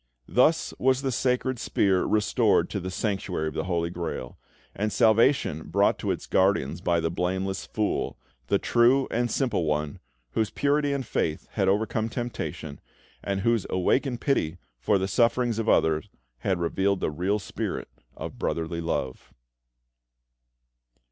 [0.27, 4.39] Thus was the sacred spear restored to the Sanctuary of the Holy Grail,
[4.75, 8.17] and salvation brought to its guardians by the "Blameless Fool,"
[8.47, 9.99] the true and simple one,
[10.31, 12.79] whose purity and faith had overcome temptation,
[13.23, 16.09] and whose awakened pity for the sufferings of others
[16.39, 17.87] had revealed the real spirit
[18.17, 19.31] of brotherly love.